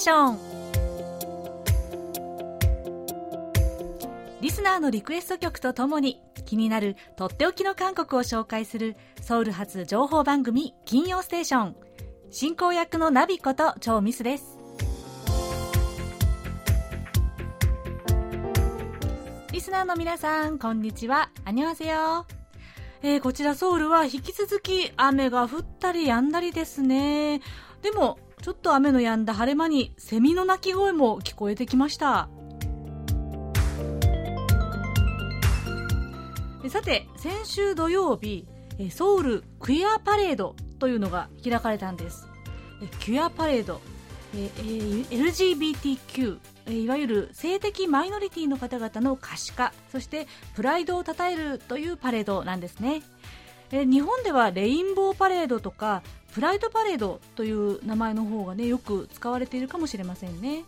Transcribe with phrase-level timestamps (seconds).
[0.00, 0.38] ーション。
[4.40, 11.76] リスナーのリクエスト曲とともに気になるとっておきの韓国を紹介するソウル発情報番組金曜ステーション。
[12.30, 14.58] 進行役のナビことチョウミスです。
[19.52, 21.30] リスナーの皆さんこんにちは。
[21.44, 22.24] アニョハセヨ
[23.02, 27.40] えー、こちらソウルは引き続き雨が降ったり止んだりですね。
[27.82, 32.30] でもちょっと雨の止んだ晴れ間にセミの鳴き声も聞こえてきました。
[36.68, 38.46] さて先週土曜日
[38.90, 42.28] ソウルクイアパレードというのが開かれたんです。
[43.04, 43.80] クイアパレード。
[45.10, 46.38] LGBTQ
[46.70, 53.02] いわゆる性的マイノリティの方々の可視化そしてプライドを称えるというパレードなんですね。
[53.70, 56.02] 日本ではレインボーパレードとか
[56.34, 60.64] プライドパレードという名前の方がねよく使われているかもしれませんね。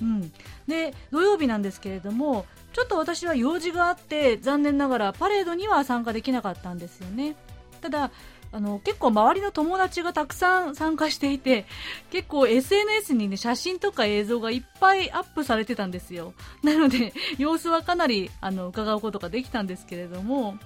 [0.00, 0.32] うん、
[0.68, 7.34] で土曜日なんですけれどもちょっと私は用事があって残念ながらパレードには参加できなかったんですよね。
[7.80, 8.10] ただ
[8.50, 11.66] あの結構周りの友達がたくさん参加していて
[12.10, 16.32] 結構 SNS に、ね、写真とか映像がいっぱいアップされてたんですよ。
[16.62, 20.56] なので様子はかなりあの伺うことができたんですけれども。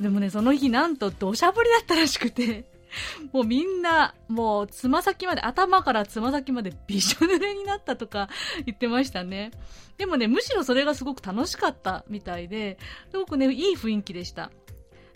[0.00, 2.77] でもねその日なんと土砂降りだったらしくて。
[3.32, 8.28] もうみんな、もうつま先まで、頭からつま先までびしょ濡れになったとか
[8.66, 9.50] 言ってましたね。
[9.96, 12.78] でもね、むしろそれがすごく楽しかったみたいで、
[13.10, 14.50] すごくね、いい雰囲気でした。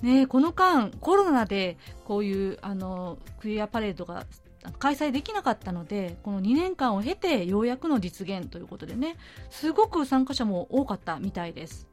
[0.02, 4.26] ねこの間、コロナでこういう、あの、クリアパレードが
[4.78, 9.16] 開催できなかったので、この2年間を経てようやくの実現ということでね、
[9.50, 11.88] すごく参加者も多かったみたいです。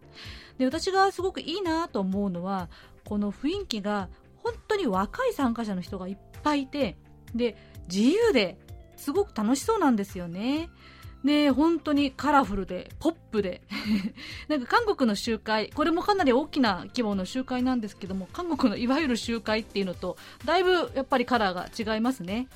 [0.58, 2.70] で、私がすごくいいなと思うのは、
[3.06, 4.10] この雰囲気が
[4.44, 6.98] 本当に若い参加者の人がいっぱいいて、
[7.36, 7.56] で、
[7.88, 8.58] 自由で
[8.96, 10.70] すごく楽しそうなんですよね。
[11.24, 13.62] で、本当にカラフルで、ポップで。
[14.48, 22.48] なんか韓国の集会、これもかなり大きな規模の集会なんですけども、韓国のいわゆる集会っていうのと、だいぶやっぱりカラーが違いますね。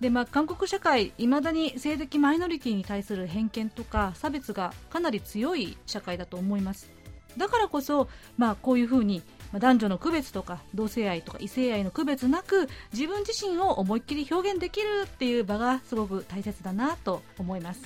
[0.00, 6.90] で、まあ、韓国社会、いまだに性的マイノリティに対する偏見とか差別がかなり強い社会だと思います。
[7.36, 9.22] だからこそ、まあ、こういうふうに
[9.58, 17.82] 男女の区別とか同性愛とか異性愛の区別なく自分自身を思いっきり表現できるっていう場がすごく大切だなと思います。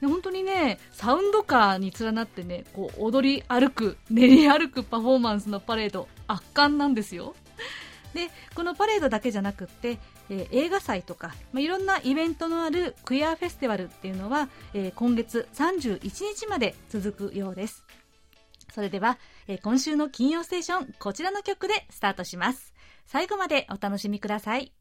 [0.00, 7.34] で本当にねサウンドカーに連なってねこう踊り歩く練り歩くパフォーマンスのパレード圧巻なんですよ。
[8.14, 9.98] でこのパレードだけじゃなくって、
[10.30, 17.84] えー、映画祭とか、まあ、いろんなイベントのあるクイアフェスティバルっていうのは、えー、今月31日まで続くようです。
[18.72, 22.72] それでは、えー、今週の金曜ステーション、こちらの曲でスタートします。
[23.06, 24.72] 最後までお楽しみください。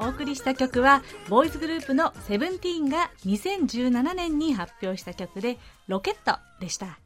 [0.00, 7.00] お送りした曲は、ボーイズグループのセブンティーンが2017年に発表した曲で、ロケットでした。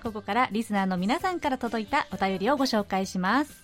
[0.00, 3.62] はここからリスナーの皆さんから届いたお便りをご紹介します。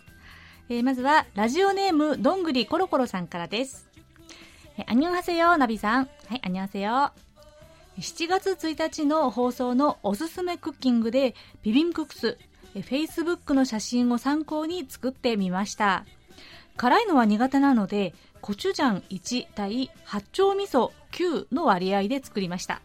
[0.68, 3.88] えー、まずはラジオネームどんぐりコロコロさんからです。
[4.76, 6.08] えー、アニョンハセヨナビさん。
[6.28, 6.90] はい、アニョンハセヨ。
[7.98, 12.36] 7月1日の放送のおすすめクッキングでビビンクックス、
[12.74, 16.04] えー、Facebook の写真を参考に作ってみました。
[16.76, 22.82] 辛いのは苦手なので、コチュジャン1対八丁味噌9の割合で作りました。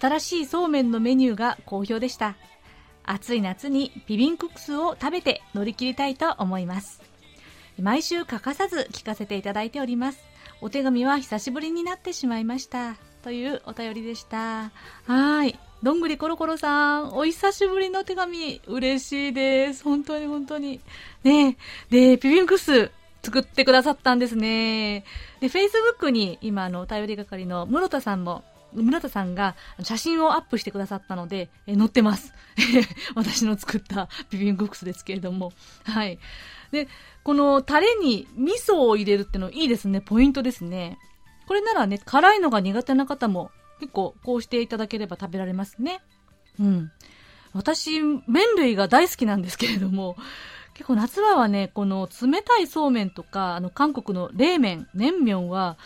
[0.00, 2.36] 新しいそうめんのメニューが好評でした。
[3.04, 7.02] 暑い夏にビビンクックスを食べて乗り切りたいと思います。
[7.80, 10.18] 毎週欠かさず聞かせていただいております。
[10.60, 12.96] お手紙は久しぶりになってしまいました。
[13.22, 14.70] というお便りでした。
[15.06, 15.58] はい。
[15.82, 19.84] どんぐりコロコロさん、お久しぶりの手紙、嬉しいです。
[19.84, 20.80] 本当に本当に。
[21.24, 21.56] ね
[21.90, 22.90] で、ビビンクス、
[23.22, 25.04] 作ってくださったんですね。
[25.40, 32.32] で、Facebook に今、あの、お便り係の室田さんも村田さんが写真をアップしてくださったので、え載ってます。
[33.14, 35.52] 私の作ったビビングックスですけれども。
[35.84, 36.18] はい。
[36.70, 36.88] で、
[37.22, 40.00] このタレに味噌を入れるってのいいですね。
[40.00, 40.98] ポイントですね。
[41.46, 43.50] これならね、辛いのが苦手な方も
[43.80, 46.00] 結構こうしていただければ食べられますね。
[46.58, 46.90] うん。
[47.52, 48.24] 私、麺
[48.56, 50.16] 類が大好きなんですけれども、
[50.74, 55.78] 結構夏場はね、この冷たいそうめんとか、あの韓国の冷麺、麺麺は、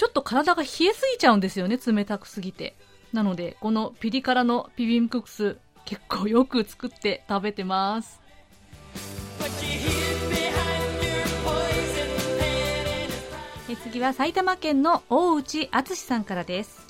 [0.00, 2.74] ちょっと体が冷えすぎちゃうんですよね、冷たくすぎて。
[3.12, 8.18] なので、このピリ辛のピビンククス、結構よく作って食べてます。
[13.68, 16.80] え次は埼玉県の大内敦さんからです。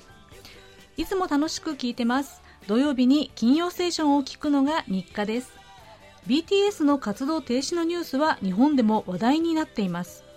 [0.96, 2.40] いつも楽しく聞いてます。
[2.68, 5.50] 土曜日に金曜ステーションを聞くのが日課です。
[6.28, 10.29] BTS の活動停止のニュースは日本でも話題になっています。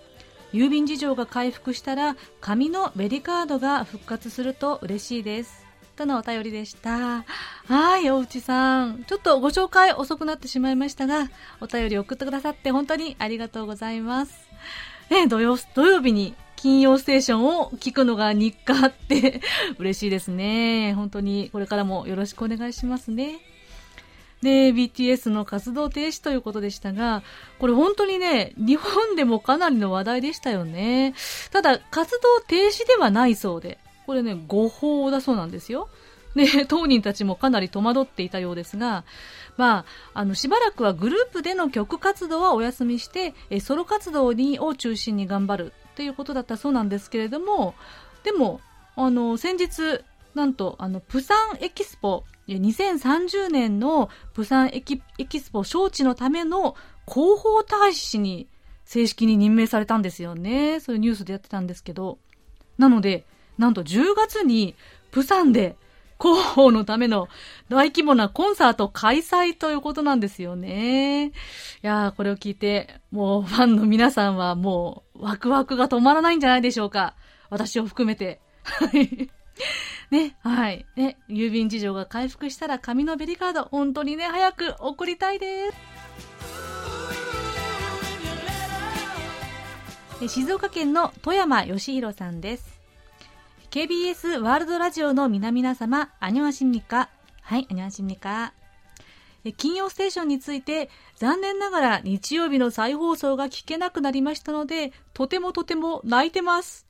[0.53, 5.65] 郵便事情が回復したら紙のベリカードが復活すると嬉しいです
[5.95, 7.25] とのお便りでした
[7.67, 11.29] はい大内さんちょっとご紹介遅くなってしまいましたが
[11.59, 14.47] お便り送ってくださって本当にありがとうございます
[15.09, 19.41] ね土曜土曜日に金曜ステーションを聞くのが日課って
[19.79, 20.93] 嬉しいですね。
[20.93, 23.41] 本当にこれからもよろしくお願いしますね。
[24.43, 27.23] で、BTS の活動停止ということでしたが、
[27.59, 31.15] これ本当にね、日本でもかなりの話題でしたよね。
[31.51, 35.89] ただ、活動停止ではないそうで、これね、誤報だそうなんですよ。
[36.35, 39.05] で、当人たちもかなり戸惑っていたようですが、
[39.55, 47.75] まあ、あの、しばらくはグループでの曲活動はお休みして、えソロ活動にを中心に頑張るということだったそうなんですけれども、
[48.23, 48.61] でも、
[48.95, 50.03] あの、先日、
[50.35, 54.99] なんと、あの、プサンエキスポ、2030年のプサンエキ
[55.39, 56.75] スポ招致のための
[57.07, 58.47] 広報大使に
[58.85, 60.79] 正式に任命されたんですよね。
[60.79, 62.19] そういうニュースでやってたんですけど。
[62.77, 63.25] なので、
[63.57, 64.75] なんと10月に
[65.11, 65.75] プサンで
[66.19, 67.27] 広報のための
[67.69, 71.27] 大規模なコンサート開催ということなんですよね。
[71.27, 71.31] い
[71.81, 77.15] やー、これを聞いて、もうファンの皆さんはもうワクワクが止まらないんじゃないでしょうか。
[77.49, 78.39] 私を含めて。
[78.63, 79.29] はい。
[80.11, 80.85] ね、はい。
[80.95, 85.93] ね、郵便事情が回復したら紙のベリカード、本当にね、早く送りたいです。
[90.27, 92.79] 静岡県の富山義弘さんです。
[93.71, 97.09] KBS ワールドラジオの皆々様、アニョンシンニカ。
[97.41, 98.53] はい、アニョンシンニカ。
[99.57, 106.87] 金曜ステーションについて、残念ながら日曜日の再放送が聞けなくなりましたので、とてもとても泣いてます。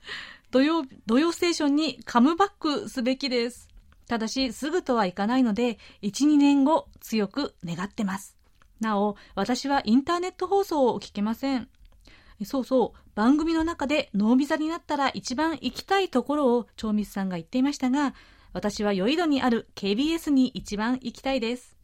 [0.53, 3.67] 土曜、土曜ステーションにカムバックすべきです。
[4.07, 8.38] ただし、すぐとはいかないので、1、2年後、強く願ってます。
[8.79, 11.69] なお、私はインターネット放送を聞けません。
[12.45, 18.13] そうそう、番組の中でノービザになったら一番行きたいところを長光さんが言っていましたが、
[18.53, 21.75] 私は余井戸にある KBS に一番行きたいです。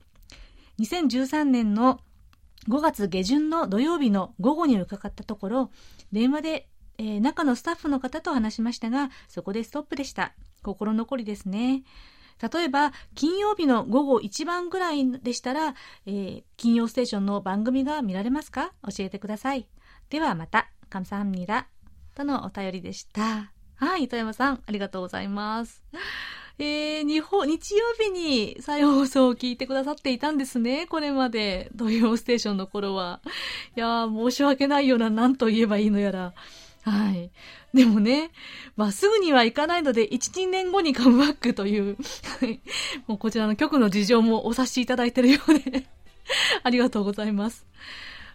[0.78, 2.02] 2013年の
[2.68, 5.72] 5月下旬の土曜日の午後に伺ったところ、
[6.12, 10.35] 電話で、えー、中のスタッフの方と話しましたが、そこでストップでした。
[10.63, 11.83] 心残りですね。
[12.53, 15.75] 例えば、金曜日の午後1番ぐらいでしたら、
[16.07, 19.69] えー、金曜ステーションの番組が見られますか教えてください。
[20.11, 21.67] ではまた、감사합니다
[22.15, 23.53] とのお便りでした。
[23.77, 25.83] はい、糸山さん、ありがとうございます。
[26.59, 31.71] えー、日本、日曜日に再放送を聞いてくださっていたんですね、これまで。
[31.75, 33.21] 土曜ステーションの頃は。
[33.77, 36.33] いやー、申し訳ないような、何と言えばいいのやら。
[36.90, 37.32] はい。
[37.74, 38.32] でもね、
[38.76, 41.98] まあ、すぐには行かないので、1、2年後にカムバックという、
[43.08, 45.86] もうこちらの局の事情もお察しいただいてるようで
[46.64, 47.66] ありがとうございます。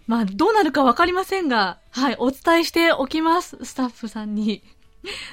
[0.07, 4.63] まあ、どうなるかわかりませんが、はい、お伝えしておきます、スタッフさんに。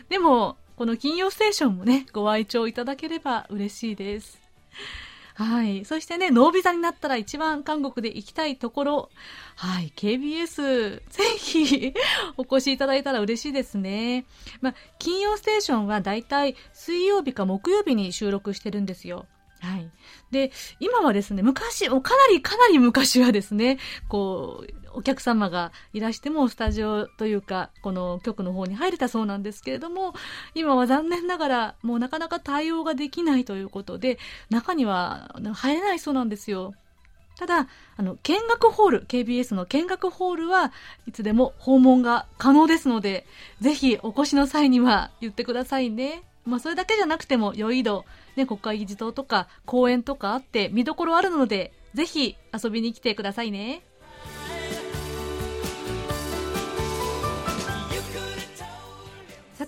[0.09, 4.39] でも、この金曜ステーションもね、ご愛聴いただければ嬉しいです。
[5.43, 5.85] はい。
[5.85, 9.09] そしてね、ノービザになったら一番韓国で行きたいところ。
[9.55, 9.91] はい。
[9.95, 11.93] KBS、 ぜひ
[12.37, 14.25] お越しいただいたら嬉しいですね。
[14.61, 19.25] まあ、金曜ステーションはだいたい水曜日か木曜日に収録してるんですよ。
[19.61, 19.89] はい。
[20.31, 30.13] で、今はですね、昔、かなりかなり昔はですね、こう、お客様がいらしてもスタジオというか、この局の方に入れたそうなんですけれども、
[30.55, 34.19] 今は残念ながらもうなかなか対応ができないということで、
[34.49, 36.73] 中には入れないそうなんですよ。
[37.37, 37.67] ただ、
[37.97, 40.71] あの、見学ホール、KBS の見学ホールは
[41.07, 43.25] いつでも訪問が可能ですので、
[43.61, 46.23] ぜひお越しの際には言ってくださいね。
[46.45, 48.05] まあ、それだけじゃなくても、良い度、
[48.35, 53.81] ね、国会議事堂とか公園とかあって見どころあるので、ぜひ遊びに来てくださいね。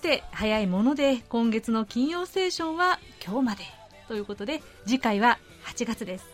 [0.04, 3.64] て、早いもので今月の金曜ステーションは今日まで
[4.10, 6.26] ということで、次回は8月です。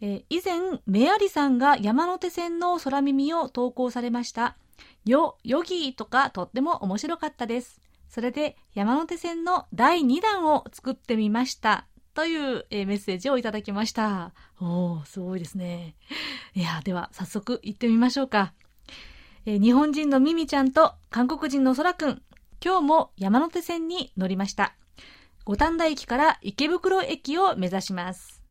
[0.00, 4.56] 以前、メアリさんが山手線の空耳を投稿されました。
[5.04, 7.80] よ、ヨギとかとっても面白かったです。
[8.08, 11.86] それで山手線の第2弾を作ってみました。
[12.14, 14.32] という、えメッセージをいただきました。
[14.60, 15.94] おー、すごいですね。
[16.54, 18.52] いや、では早速行ってみましょうか。
[19.46, 22.22] え日本人のミミちゃんと韓国人のソラくん、
[22.62, 24.74] 今日も山手線に乗りました。
[25.44, 28.42] 五反田駅から池袋駅を目指します。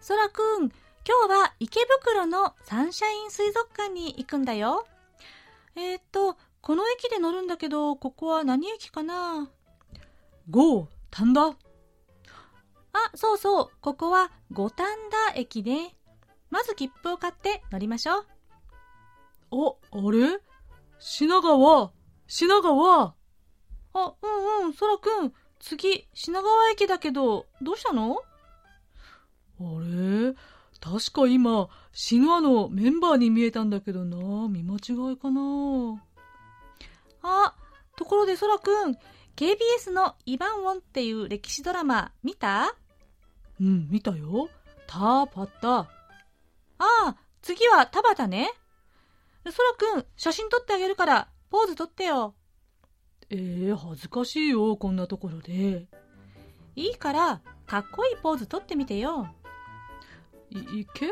[0.00, 0.68] ソラくん、
[1.06, 4.86] 今日は池袋のサンシャイン水族館に行くんだよ。
[5.76, 9.50] えー、っと、この駅で乗るんだけど、ここは何駅かな？
[10.48, 11.48] ゴー、丹田？
[11.48, 11.56] あ、
[13.14, 14.86] そうそう、ここは五反
[15.32, 15.76] 田駅で、
[16.50, 18.26] まず切符を買って乗りましょう。
[19.50, 20.40] あ、あれ？
[21.00, 21.90] 品川、
[22.26, 23.14] 品川？
[23.96, 24.26] あ、う
[24.62, 28.22] んうん、そらくん、次、品川駅だけど、どうしたの？
[29.58, 30.34] あれ？
[30.84, 34.48] 確か今、シノアのメンバーに見えたんだけどな。
[34.48, 36.04] 見間違いかな。
[37.22, 37.54] あ、
[37.96, 38.98] ところでそらくん、
[39.34, 42.76] KBS のイヴァンウォンっていう歴史ドラマ見た？
[43.58, 44.50] うん、見たよ。
[44.86, 45.78] タパタ。
[45.78, 45.88] あ
[46.78, 48.50] あ、次は田畑ね。
[49.50, 52.34] そらくん、写真撮ってあげるから、ポーズ撮ってよ。
[53.30, 55.86] ええー、恥ずかしいよ、こんなところで。
[56.76, 59.28] いいから、かっこいいポーズ撮ってみてよ。
[60.54, 61.06] 池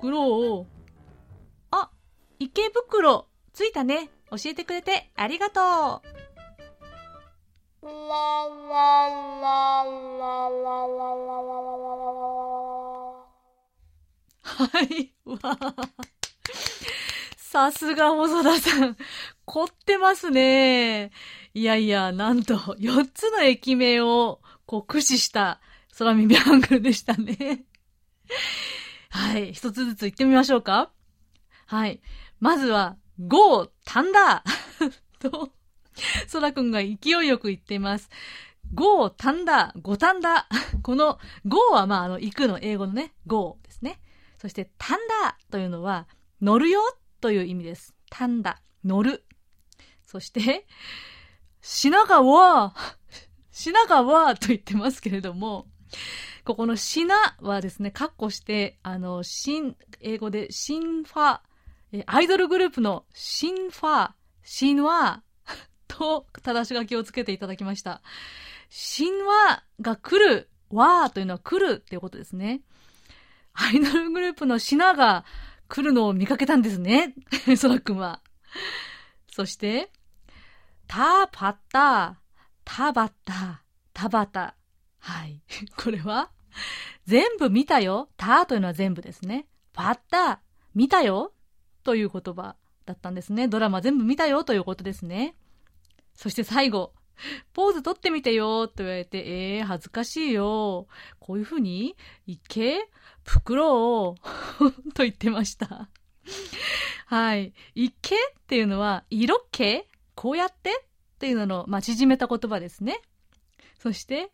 [0.00, 0.66] 袋
[1.70, 1.90] あ、
[2.38, 4.08] 池袋、着いたね。
[4.30, 6.02] 教えてくれてありがとう。
[14.42, 15.12] はい。
[15.26, 15.38] わ
[17.36, 18.96] さすが細田さん。
[19.44, 21.10] 凝ってますね。
[21.52, 25.60] いやいや、なんと、4つの駅名を、こう、駆使した
[25.98, 27.66] 空耳ハングルでしたね。
[29.10, 29.52] はい。
[29.52, 30.90] 一つずつ行ってみましょうか。
[31.66, 32.00] はい。
[32.40, 34.92] まずは、ゴー、タンダー
[35.30, 35.52] と、
[36.26, 38.10] ソラくんが勢いよく言っています。
[38.72, 40.82] ゴー、タンダー、ゴタンダー。
[40.82, 44.00] この、ゴーはまあ、あの、行くの英語のね、ゴーですね。
[44.38, 46.08] そして、タンダーというのは、
[46.40, 46.80] 乗るよ
[47.20, 47.94] という意味です。
[48.10, 49.24] タンダ、乗る。
[50.04, 50.66] そして、
[51.60, 52.74] 品川、
[53.50, 55.66] 品川と言ってますけれども、
[56.44, 61.40] ここのシナはですね、カッコして、あの、新、英語でシンファ、
[62.06, 64.10] アイドルグループのシンファ、
[64.42, 65.22] シンワ
[65.88, 68.02] と正し書きをつけていただきました。
[68.68, 72.60] シンワが来る、ワーというのは来るっていうことですね。
[73.54, 75.24] アイドルグループのシナが
[75.68, 77.14] 来るのを見かけたんですね。
[77.56, 78.20] ソラ君は。
[79.32, 79.90] そして、
[80.86, 82.20] タパッタ、
[82.64, 83.62] タバタ、
[83.94, 84.56] タバタ。
[85.04, 85.42] はい。
[85.76, 86.30] これは、
[87.04, 88.08] 全部見たよ。
[88.16, 89.46] たというのは全部ですね。
[89.74, 90.40] パッタ、
[90.74, 91.34] 見たよ。
[91.82, 92.56] という言葉
[92.86, 93.46] だったんですね。
[93.46, 95.36] ドラマ全部見たよということですね。
[96.14, 96.94] そして最後、
[97.52, 100.88] ポーズ取ってみてよと言われて、えー、恥ずかしいよ。
[101.18, 101.96] こういうふうに、
[102.26, 102.88] いけ
[103.24, 104.14] 袋を
[104.94, 105.90] と言ってました。
[107.04, 107.52] はい。
[107.74, 109.84] いけっていうのは、色気
[110.14, 110.70] こうやって？
[110.70, 113.02] っていうのの、まあ、縮めた言葉ですね。
[113.78, 114.32] そして、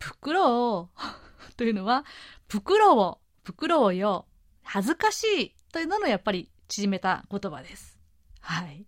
[0.00, 0.88] 袋を
[1.56, 2.04] というのは、
[2.48, 4.26] 袋を、袋をよ、
[4.62, 7.98] 恥ずかしいというののやっぱり縮めた言葉です。
[8.40, 8.86] はい。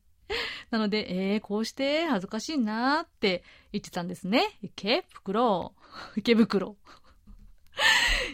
[0.70, 4.58] なので、えー、こうして恥ずかしいなーって言ってたんですね。
[4.62, 5.74] 池袋、
[6.16, 6.76] 池袋。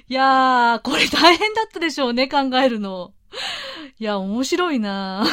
[0.08, 3.14] いやー、これ大変だったでしょうね、考えるの。
[3.98, 5.24] いや、面白いな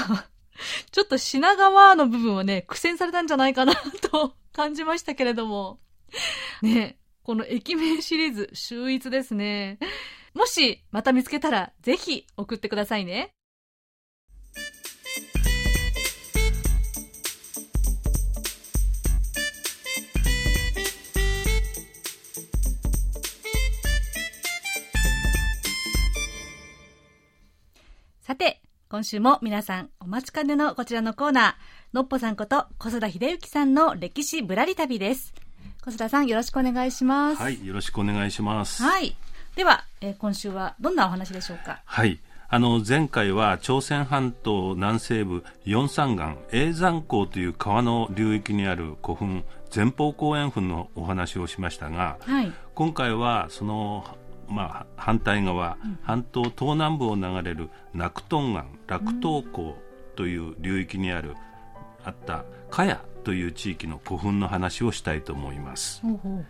[0.91, 5.79] ちょっと品川の部分はね、苦戦されたんじゃないかなと感じましたけれども。
[6.61, 9.79] ね、この駅名シリーズ、秀逸ですね。
[10.35, 13.31] もし、また見つけたら、ぜひ送ってくださいね。
[28.21, 35.33] さて、今週も皆さんお待ちかねのこちらのコーナー、のっぽさんこと小須田秀幸さんの歴史ぶらり旅です。
[35.85, 37.37] 小須田さんよろしくお願いします。
[37.39, 38.81] はいよろしくお願いします。
[38.81, 39.15] はい。
[39.55, 41.79] では、えー、今週はどんなお話でしょうか？
[41.85, 42.19] はい。
[42.47, 54.05] あの前回は朝鮮半島南西部四山岩永山港という川の流域にある古墳前方後円墳のお話をしましたが、はい、今回はその、
[54.47, 59.77] まあ、反対側、うん、半島東南部を流れるナクトン岩楽東港
[60.15, 61.35] という流域にある、
[62.03, 66.01] あったカヤという地域の古墳の話をしたいと思います。
[66.01, 66.45] ほうほうほう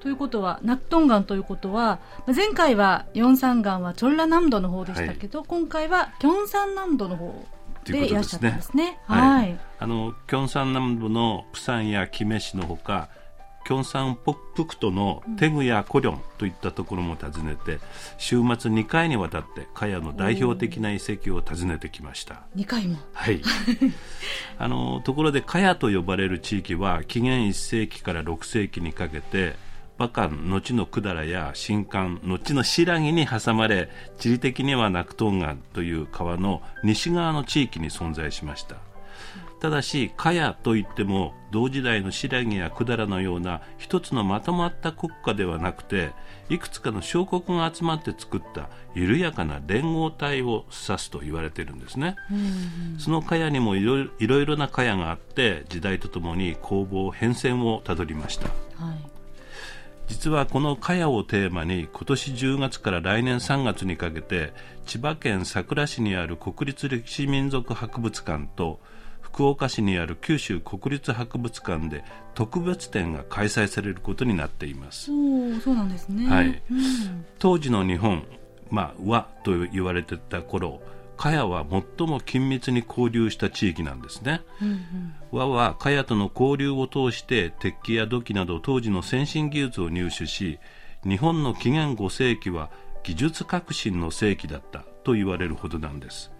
[0.00, 7.46] ということは、ナクトン岩ということは、前回はヨンサン岩はチョンラ南道の方でしたけど、はい、今回はキョンサン南道の方
[7.86, 8.98] でいらっしゃったんですね。
[9.06, 9.58] はい。
[9.78, 13.08] あの、キョンサン南部のプサンやキメ市のほか、
[13.64, 14.34] キョンサンプ
[14.66, 17.80] クトのテグやコリョンといったところも訪ねて、
[18.18, 22.42] 週末2回にわたってカヤの代表的な遺跡を訪ねてきました。
[22.56, 22.96] 2回も？
[23.12, 23.40] はい。
[24.58, 29.56] あのところでカヤと呼ばれる地域は紀元1世紀から6世紀にかけて
[29.96, 38.76] 馬漢後の百済や新漢後の新羅に挟まれ地理的にはナクトン川という川の西側の地域に存在しました
[39.64, 46.10] ただしカヤといっても同時代の新羅や百済のような一つのまとまった国家ではなくて
[46.50, 52.16] いくつかの小国が集まって作った緩やかな連合体を指すと言われているんですね、
[52.98, 59.14] そのカヤにもいろいろなカヤがあって時代とともに攻防変遷をたどりました、はい。
[60.08, 64.52] 実はこの茅をテーマに今年10月から来年3月にかけて
[64.84, 68.78] 千葉県佐倉市にある国立歴史民族博物館と
[69.34, 75.06] 福岡市にある九州国立博物館で特別展が開催されることになっています。
[75.06, 78.22] そうなんですね、はい、うん、当時の日本、
[78.70, 80.80] まあ、和と言われてた頃
[81.16, 90.60] 茅は最も緊密に交流した地域なんですね、うんうん、和は茅との交流を通して鉄器や土器など当時の先進技術を入手し
[91.02, 92.70] 日本の紀元5世紀は
[93.04, 96.32] 技術革新の世紀だったと言われるほどなんです、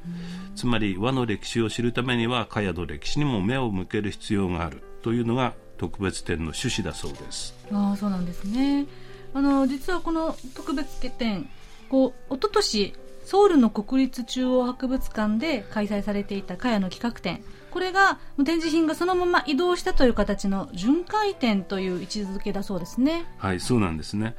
[0.49, 7.55] うん、つまり和の歴史を知るためには茅の歴史にも目を向ける必要があるというのが特別展の趣旨だそうです。
[7.73, 8.87] ああそうなんですね。
[9.35, 11.49] あの実はこの特別展
[11.89, 17.43] こう一昨年ソウルの国立中央博物館で開催されていた茅の企画展。
[17.71, 23.27] これが展示品がそのまま移動したという形の巡回展という位置づけだそうですね。
[23.37, 24.37] はいそうなんですね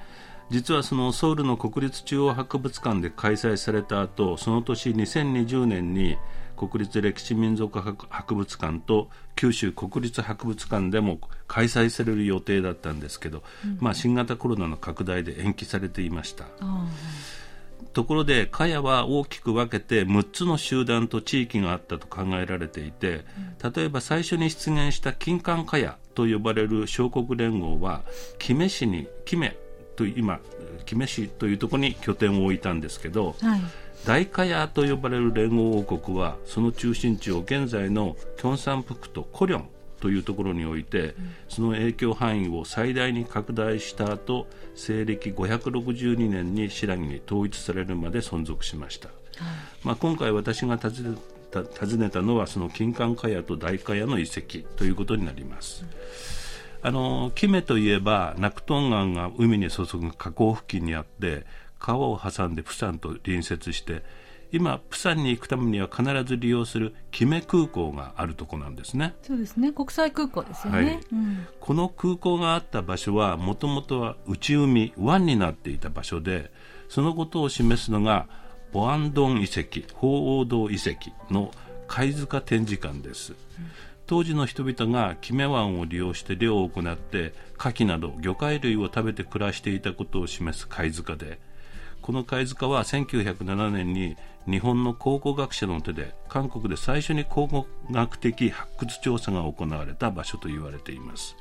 [0.50, 6.18] 実はそのソウルの国立中央博物館で開催された後その年2020年に
[6.56, 16.46] 国立歴史民族博物館と九州国立博物館でも開催される予定だったんですけど、うん、まあ、新型コロナの拡大で延期されていました。
[17.94, 23.26] ところでカヤは大きく分けて6つの集団と地域があったと考えられていて
[23.76, 28.04] 例えば最初に出現した金環カヤと呼ばれる小国連合は
[28.38, 29.08] キメ市に
[29.96, 30.40] と今
[30.86, 33.62] キメ市というところに拠点を置いたんですけど、はい、
[34.06, 39.66] 大カヤと呼ばれる連合王国はその中心地を現在のキョンサンプクとコリョン
[40.00, 41.16] というところにおいて、
[41.50, 49.18] その影響範囲を最大に拡大した後西暦562年に新羅に統一されるまで存続しました、はい、
[49.84, 51.18] まあ、今回私が訪ね
[51.50, 55.86] た訪ねたのはその金環カヤと大カヤの遺跡ということになります、
[56.86, 61.44] あのキメといえばナクトン川が海に注ぐ河口付近にあって
[61.80, 64.04] 川を挟んでプサンと隣接して
[64.52, 69.16] 今、プサンに行くためには必ず利用するキメ空港があるとこなんですね。
[69.24, 70.80] そうですね、国際空港ですよね。
[70.80, 76.52] はいうん、この空港があった場所は、もともとは内海、湾になっていた場所で、
[76.88, 78.28] そのことを示すのが、
[78.72, 81.52] ボアンドン遺跡、鳳凰堂遺跡の
[81.88, 83.34] 貝塚展示館です。
[83.34, 83.36] うん
[84.08, 91.40] 当時の人々がキメ湾を利用して漁を行って牡蠣など魚介類を食べて暮らしていたことを示す貝塚で
[92.02, 94.16] この貝塚は1907年に
[94.48, 101.36] 日本の考古学者の手で韓国で最初に考古学的発掘調査が行われた場所と言われています。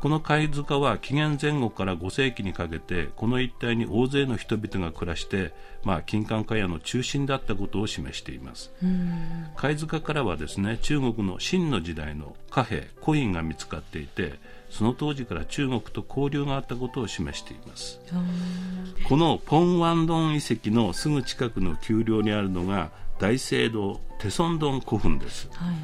[0.00, 5.52] この貝塚は紀元前後から5世紀にかけてこの一帯に大勢の人々が暮らして、
[5.84, 8.70] まあ、金環貨屋の中心だったことを示しています。
[9.56, 14.34] 貝塚からはですね中国の清の時代の貨幣コインが見つかっていて
[14.70, 18.00] その当時から中国と交流があったことを示しています。
[19.06, 25.74] このポンワンドン遺跡のすぐ近くの丘陵にあるのが大聖堂テソンドン古墳です、はい、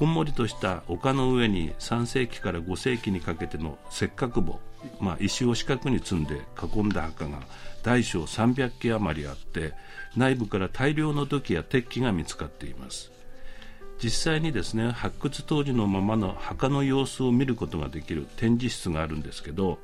[0.00, 4.58] こんもりとした丘の上に3世紀から5世紀にかけての石角墓、
[4.98, 6.40] まあ、石を四角に積んで
[6.74, 7.42] 囲んだ墓が
[7.82, 9.74] 大小300基余りあって
[10.16, 13.12] 内部から大量の土器や鉄器が見つかっています。
[14.02, 19.76] 実際にですね発掘当時のままの墓の様子を見ることができる展示室があるんですけど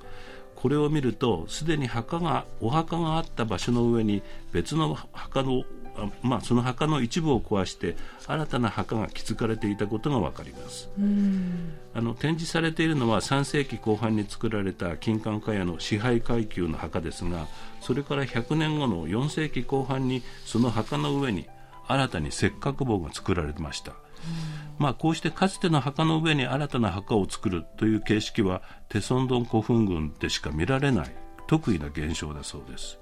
[0.54, 5.64] これを見るとすでに墓がお墓があった場所の上に別の墓の
[6.22, 10.88] まあ、その墓の一部を壊して新たな墓が築かれていたことが分かります。
[11.94, 17.46] あの展示されているのは3世紀後半に作られた金環家屋の支配階級の墓ですが
[17.80, 21.46] それから100年後の4世紀後半にその墓の上に
[21.88, 23.92] 新たに石角棒が作られました、
[24.78, 31.14] まあ、こうしてかつての墓の上に新たな墓を作るという形式はテソンドン古墳群でしか見られない
[31.46, 32.98] 得意な現象だそうです。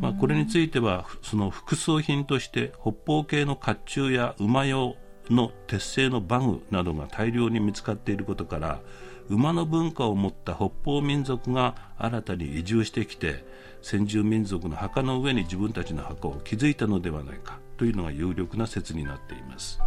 [0.00, 4.96] まあ、これについてはその副葬品として北方系の甲冑や馬用
[5.30, 8.80] の鉄製の馬具などが大量に見つかっていることから
[9.28, 13.44] 馬の文化を持った北方民族が新たに移住してきて
[13.80, 19.80] 先住民族の墓の上に自分たちの墓を築いたのではないかというのが有力な説になっています。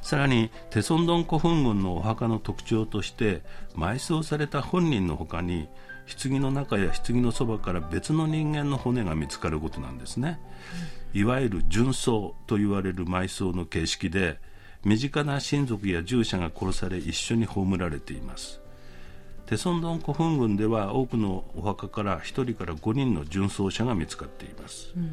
[0.00, 3.42] さらにテソンドン古墳群のお墓の特徴として
[3.76, 5.68] 埋葬された本人のほかに
[6.06, 10.40] 棺の中や棺のそばから別の人間の骨が見つかることなんですね、
[11.14, 14.38] うん、いわゆる純葬と言われる埋葬の形式で
[14.84, 18.62] 身近な親族や従者が殺され一緒に葬られています。
[19.52, 25.12] テソンドン古墳群では多くのお墓から1人から5人の殉葬者が見つかっています、うん、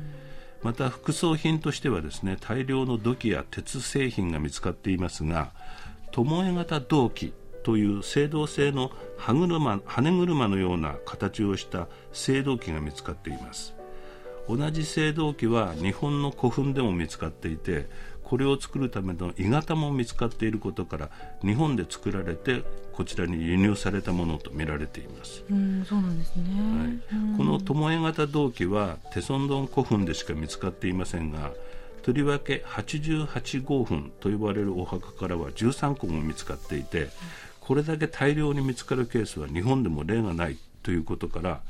[0.63, 5.51] また副葬品としてはですね大量の土器や鉄製品が見つかっていますが
[6.13, 13.75] 巴型銅器という青銅製の歯車羽車のような形をした青銅器が見つかっています。
[14.47, 17.87] 同じ青銅器は日本の古墳でも見つかっていて
[18.23, 21.09] これを作るための鋳型も見つかっていることから
[21.43, 25.43] 日本で作られてこちらに輸入されたものと見られています。
[25.49, 26.43] うんそうなんですね、
[27.11, 31.51] はい、この巴型銅器はテソンドン古墳でしか見つかっていませんが
[32.01, 37.09] とりわけ88号墳と呼ばれるお墓からは13個も見つかっていて
[37.69, 41.61] これだけ大量に見つかるケースは日本でも例がないということから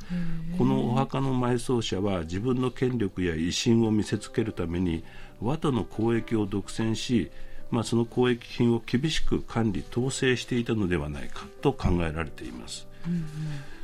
[0.57, 5.03] このお墓の埋葬者は自分の権力や威信を見せつけるために
[5.41, 7.31] 和との交易を独占し、
[7.69, 12.88] まあ、その交易品を厳しく管理統制していたのではないかと考えられています。
[13.05, 13.21] うんうん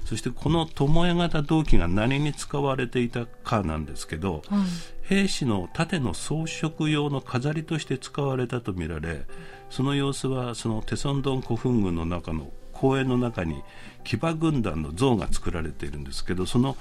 [0.05, 4.61] そしてこの巴型銅器が何に使われていたかなんですけど、はい、
[5.01, 9.25] 兵士の盾の装飾用の飾りとして使われたとみられ
[9.71, 13.63] その様子はそのテソンドン古墳群の中の公園の中に
[14.03, 16.77] 騎馬軍団の像が作られているんですけどその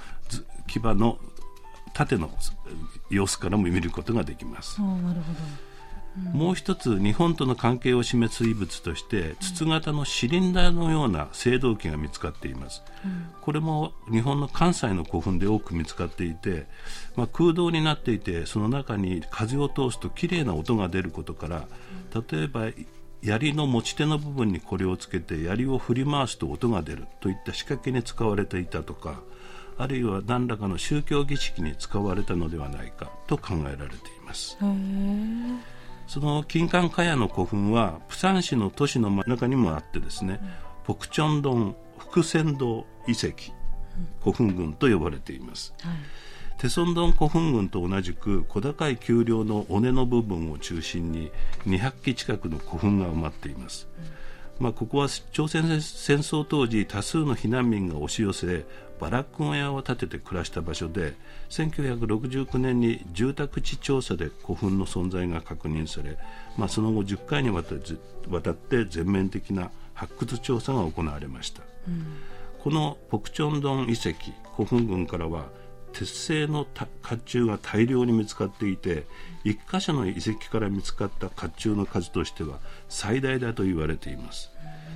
[0.67, 1.17] 騎馬の
[1.93, 2.29] 縦の
[3.09, 4.81] 様子からも見ることができます。
[4.81, 5.74] なるほど
[6.33, 16.67] もう一つ日本との関係を示す遺物として筒型のシリンダーのような青銅器が見つかっています、うん、これも日本の関西の古墳で多く見つかっていて、
[17.15, 21.67] まあ、空洞になっていてその中に風を通すときれいな音が出ることから
[22.31, 22.67] 例えば
[23.21, 29.21] 槍の持ち手の部分にこれをつけて槍を振り回すと音が出るといった仕掛けに使われていたとか
[29.77, 34.57] あるいは何らかの宗教儀式に使われたのではないかと考えられています。
[36.07, 40.49] その金環カヤの古墳はプサン市の都市の真ん中にもあってですね、うん、
[40.85, 43.53] ポクチョンドン福泉堂遺跡
[44.21, 45.93] 古墳群と呼ばれています、はい、
[46.59, 51.31] テソンドン古墳群と同じく小高い丘陵の尾根の部分を中心に
[51.65, 54.25] 200基近くの古墳が埋まっています、うん
[54.59, 58.65] まあ、ここは朝鮮戦争当時多数の避難民が押し寄せ
[58.99, 61.13] バラック小屋を建てて暮らした場所で
[61.49, 66.17] 1969年に住宅地調査で古墳の存在が確認され、
[66.57, 67.75] まあ、その後10回にわた
[68.51, 72.05] って全面的な発掘調査が行われました、うん、
[72.59, 74.13] このポクチョンドン遺跡
[74.55, 75.49] 古墳群からは
[75.95, 76.87] 鉄製の甲
[77.25, 79.05] 冑が大量に見つかっていて
[79.45, 84.51] 1箇所の遺跡から見つかった甲冑の数としては最大だと言われています。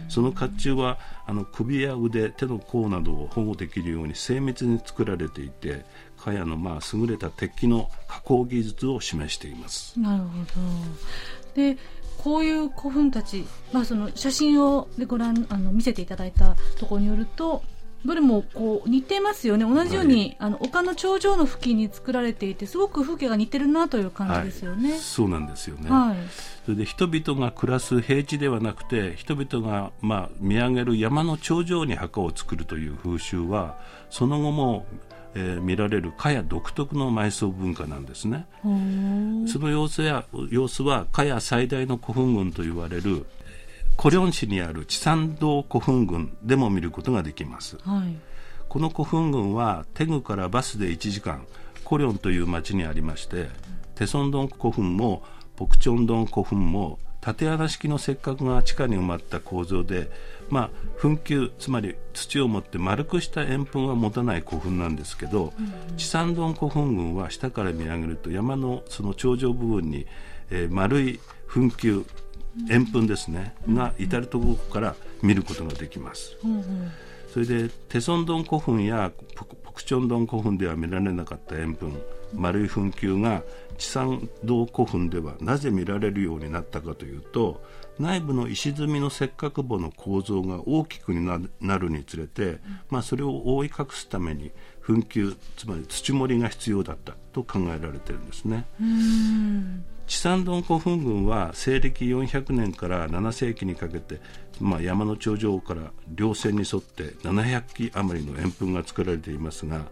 [0.09, 5.85] その甲冑はあの首や腕手の甲などを保護できるように精密に作られていて
[6.17, 9.99] 茅のまあ優れた鉄器の加工技術を示しています。
[9.99, 11.71] なるほど。
[11.73, 11.77] で
[12.17, 17.63] こういう古墳たち、まあ、その写真をでご覧あの見せていただいたところによると
[18.05, 19.65] どれもこう似てますよね。
[19.65, 26.17] 同じように、はい、あの丘の頂上の付近に作られていてすごく風景が似てるなという感じですよね、はい、そうなんですよね、はい、
[26.69, 33.79] それで人々が暮らす平地ではなくて人々が、まあ、見上げる山の頂上に墓を作るという風習は
[34.11, 34.85] その後も
[35.35, 38.47] えー、見られる茅独特の埋葬文化なんですね。
[39.47, 43.27] その様子や様子は茅最大の古墳群と言われる
[43.95, 48.15] コリョン市にある地産道古墳群でも見ることができます、はい、
[48.69, 51.45] この古墳群はテグからバスで1時間
[51.83, 53.49] コリョンという町にありまして
[53.93, 55.21] テソンドン古墳も
[55.59, 60.09] ポクチョンドン古墳も縦穴式の石灰が地下に埋まった構造で、
[60.49, 60.69] まあ、
[61.01, 70.07] 噴球つまり土を持って丸くした円墳は持たない古墳なんですけど、うん、地山丼古墳群は下から見上げると山のその頂上部分に、
[70.49, 71.19] えー、丸い
[71.49, 72.05] 噴球
[72.69, 76.37] 円墳ですね、うん、が至る所から見ることができます。
[76.41, 76.91] うん
[77.31, 81.95] それでテソンドン古墳やポクチョンドン古墳では見られなかった円墳
[82.33, 83.43] 丸い墳丘が
[83.77, 87.63] 地産道古墳ではなぜ見られるようになったかというと
[87.97, 98.65] 内部の石積みの石灰墓の構造が大きくなるにつれて、まあ、それを覆い隠すために墳丘つまり土盛りが必要だったと考えられているんですね。
[100.07, 104.19] 地産丼古墳群は西暦400年から7世紀にかけて、
[104.59, 109.85] まあ、山の頂上から稜線に沿って700基余りの円墳が作られていますが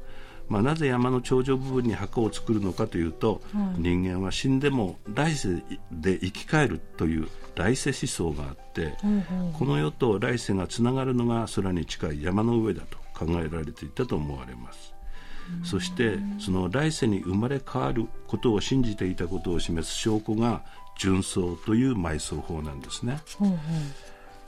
[0.50, 8.94] まあ、なぜ山の頂上部分に墓を作るのかというと、うん、人間は死んでも来世で生き返るという来世思想があって、
[9.58, 14.94] この世と来世がつながるのが空に近い山の上だと考えられていたと思われます。
[15.64, 20.64] そしてその来世に生まれ変わることを信じていたことを示す証拠が
[20.98, 23.20] 純葬という埋葬法なんですね。
[23.42, 23.60] うん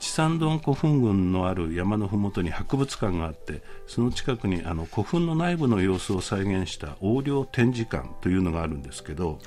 [0.00, 9.38] 地産丼古墳群のある山の麓に博物館があってその近くにあの古墳の内部の様子を再現した横領展示館というのがあるんですけど、はい、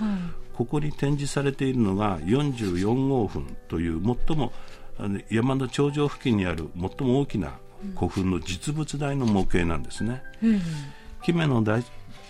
[0.54, 4.54] ここに展示されているのが44号墳という最も
[5.32, 7.58] 山の頂上付近にある最も大きな
[7.96, 10.22] 古墳の実物大の模型なんですね。
[10.44, 10.62] うん、
[11.24, 11.84] 姫の大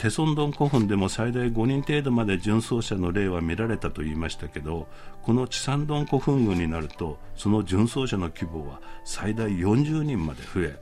[0.04, 4.86] テソンドン古墳でも最大5人程度まで殉葬者の例は見られたと言いましたけど
[5.22, 10.74] このチサンドン古墳群になるとその殉葬者の規模は最大40人まで増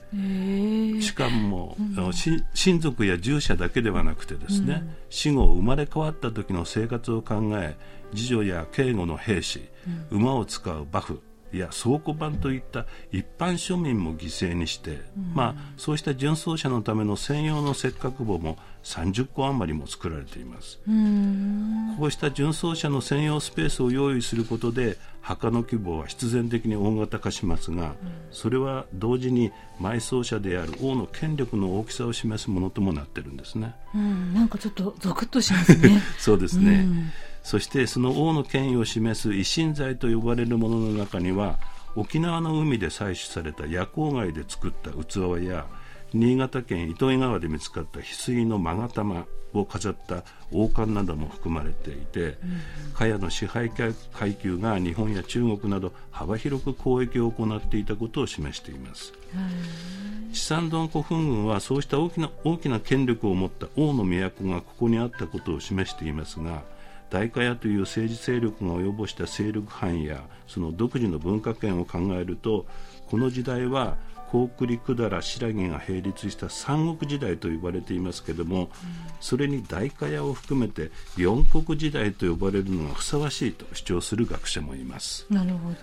[0.96, 7.76] えしかも、うん、親族や従者だけではなくてですね、うん、死後生まれ変わった時の生活を考え
[8.16, 9.68] 次女や警護の兵士、
[10.10, 11.20] うん、馬を使う馬夫
[11.58, 20.80] や倉庫版といった一般庶民も犠牲にして、うん、まあ、そうした殉葬者のための専用の石灰墓も30個余りも作られています。
[21.98, 27.94] こうした殉葬者の専用スペースを用意することで墓の規模は必然的に大型化しますが、うん、
[28.32, 36.02] それは同時に埋葬者である王の権力の大きさを示すものともなってるんですね、うん、なんかちょっとゾクッとしますね。
[36.18, 41.58] そうですね、うんそしてその王の権威を示す維新材と呼ばれるものの中には
[41.96, 45.66] 沖縄の海で採取された夜光貝で作った器や
[46.14, 52.36] 新潟県糸魚川で見つかった翡翠の勾玉を飾った王冠なども含まれていて、
[52.94, 53.94] 茅の支配階
[54.34, 59.12] 級が日本や中国など幅広く交易を行っていたことを示しています。
[60.32, 66.62] 地産丼古墳群はそうした大きな大きな権力を持った王の都がここにあったことを示していますが
[67.12, 72.64] 大化屋という政治勢力が及ぼした勢力範囲やその独自の文化圏を考えると
[73.10, 73.98] この時代は
[74.30, 78.68] 高栗百済新羅が並立した三国時代と呼ばれていますけれども、うん、
[79.20, 85.26] それに大化屋を含めて四国時代と呼ばれるのがふさわしいと主張する学者もいます。
[85.28, 85.76] なるほど。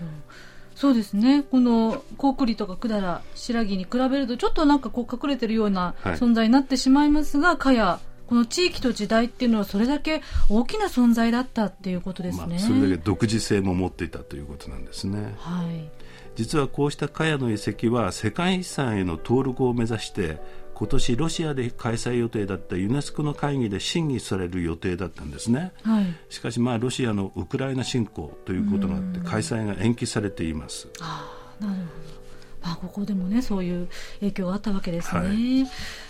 [0.74, 1.44] そうですね。
[1.44, 15.34] この高栗とか百済新羅に比べるとちょっとなんかこう隠れてるような存在になってしまいますが、はい、かやこの地域と時代っていうのはそれだけ大きな存在だったっていうことですね、まあ、それだけ独自性も持っていたということなんですね。
[15.36, 15.90] はい。
[16.36, 20.40] 実はこうした茅の遺跡は世界遺産への登録を目指して
[20.74, 30.88] 今年ロシアで開催予定だったユネスコの会議で審議される予定だったんですね、はい、しかしまあロシアのウクライナ侵攻ということがあって開催が延期されています。
[31.00, 32.19] あなるほど
[32.62, 33.88] まあ、ここでもねそういう
[34.20, 35.20] 影響があったわけですね。
[35.20, 35.66] はい、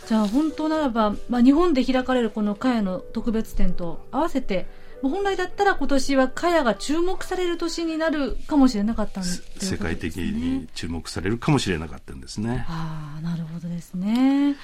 [0.07, 4.67] じゃあ本当ならば、まあ、日本で開かれるこの茅ヤの特別展と合わせて
[5.03, 12.67] 本来だったら今年は茅ヤが注目される年になるかもしれなかったんです、ね、世界的に注目されるかもしれなかったんですね。
[12.69, 14.57] ああなるほどですね。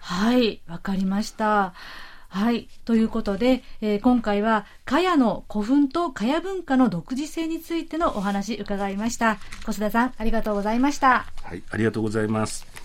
[0.00, 1.74] はいわかりました。
[2.34, 2.68] はい。
[2.84, 9.38] ということで、えー、今回は、かやの古墳とかや文化の独自性についてのお話伺いました。
[9.64, 11.26] 小須田さん、ありがとうございました。
[11.44, 12.83] はい、ありがとうございます。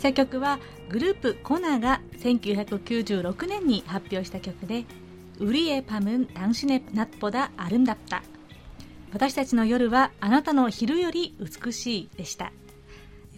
[0.00, 0.58] した曲は
[0.88, 4.86] グループコナが1996年に発表した曲で
[5.38, 8.22] 「ウリエパムンダンシネナッポダアルンダッタ」
[9.12, 12.52] 私たちの夜はあなたの昼より美しいでした。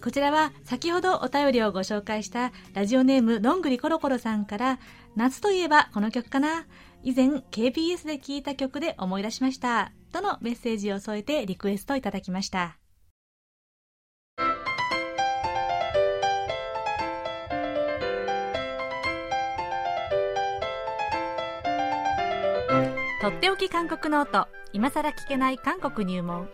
[0.02, 4.78] こちらは先ほどお便りをご紹介したラジオネームどんぐりコロコロさんから
[5.14, 6.66] 夏といえばこの曲かな。
[7.02, 9.92] 以前 KBS で聴いた曲で思い出しました。
[10.12, 12.81] とのメッセージを添えてリクエストいただきました。
[23.22, 24.48] とっておき韓国ノート。
[24.72, 26.48] 今さら聞けない韓国入門。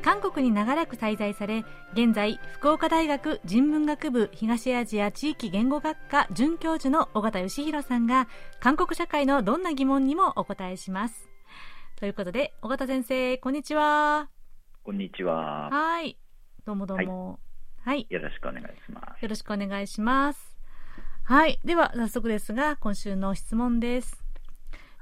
[0.00, 8.26] 韓国に長らく滞在され現在福岡大学人文学部東アジア地域言語学科准教授の尾形義弘さんが
[8.58, 11.28] 韓国社会のどんな疑問にもお答えします。
[11.96, 14.30] ということで尾形先生こんにちは。
[14.82, 15.68] こんにちは。
[15.68, 16.16] はい。
[16.64, 17.38] どうもどうも。
[17.84, 19.22] はい、よろしくお願いします。
[19.22, 20.57] よろしくお願いします
[21.28, 21.60] はい。
[21.62, 24.24] では早速ですが今週の質問です。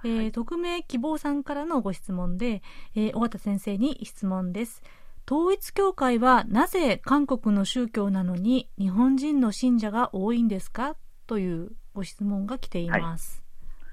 [0.02, 2.62] えー、匿名希望さんからのご質問で、
[2.96, 4.82] えー、尾形先生に質問です。
[5.30, 10.96] 統一教会はなぜ韓国の宗教なのに日本人の信者が多いんですか？
[11.28, 13.44] というご質問が来ています。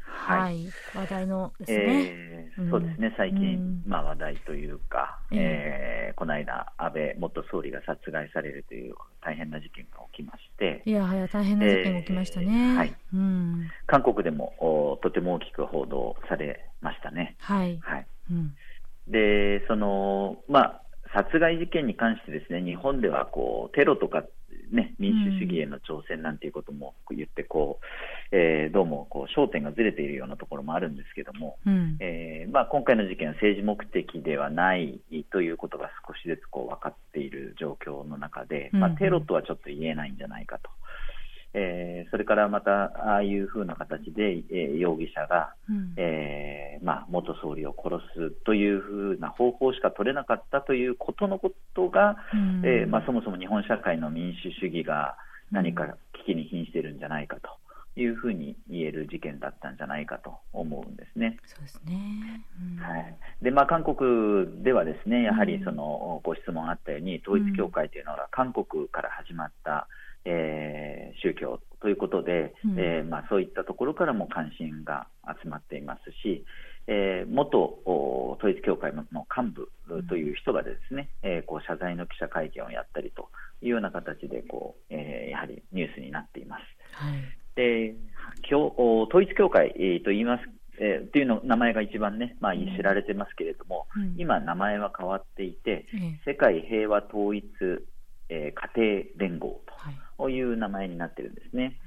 [0.05, 0.65] はい、はい、
[0.95, 12.95] 話題のですね、えーうん、そうですね、最近、うん、まあ、話題というか、えー、えー、この間、安倍元総理が殺害されるという大変な事件が起きまして、いやはや大変な事件が起きましたね、えー、はい。
[13.13, 17.35] うん、韓国でもおとても大きく報道されましたね。
[17.39, 18.07] はい、はい。
[18.31, 18.55] うん、
[19.07, 20.81] でそのまあ
[21.13, 24.23] 殺害事件に関してですね日本ではこうテロとか、
[24.73, 27.79] ね、民主主義への挑戦なんていうことも言ってこ
[28.31, 34.99] う、えー、どうもこう焦点がずれているようなところもあるんですけども、うん、えー、まあ、今回の事件は政治目的ではない
[35.31, 40.71] ということが少しずつこう分かっている状況の中で、まあ、テロとはちょっと言えないんじゃないかと。
[41.53, 55.15] えー、それからまた、ああいうふうな形で、えー、容疑者が、うん、えー、まあ、元総理を殺すというふうな方法しか取れなかったということのことが、うん、えー、まあ、そもそも日本社会の民主主義が
[55.51, 57.49] 何か危機に瀕しているんじゃないかと。
[57.95, 61.37] いうふうに言える事件だったんじゃないかと思うんですね。
[61.45, 62.41] そうですね。
[62.59, 63.15] うん、はい。
[63.41, 69.87] で、まあ韓国ではですね、やはりそのご質問あったように、統一教会というのが韓国から始まった、
[70.25, 75.07] えー、宗教ということで、うん、えー、まあ、そういったところからも関心が
[75.43, 76.45] 集まっていますし、
[76.87, 79.53] えー、元統一教会の幹
[79.87, 83.29] 部という人がですね、うん、えー、こう謝罪の記者会見をやったりと
[83.61, 86.61] いうような形でこう、えー、やはりニュースになっています。
[86.93, 87.21] はい、
[87.55, 87.95] で
[88.49, 89.71] 今日統一教会
[90.03, 90.43] と言います
[90.79, 97.45] えー、っていうの名前が一番ね、まあ、知られてますけれども、うん、今、名前は変わっていて、うん、世界平和統一、
[98.29, 99.93] えー、家庭連合とい
[100.29, 101.77] う名前になってるんですね。